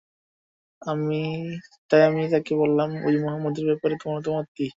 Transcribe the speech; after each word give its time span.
তাই 1.91 2.01
আমি 2.09 2.23
তাকে 2.33 2.53
বললাম, 2.61 2.89
ঐ 2.99 3.19
মুহাম্মদের 3.23 3.65
ব্যাপারে 3.69 3.95
তোমার 4.01 4.17
মতামত 4.17 4.47
কী? 4.57 4.65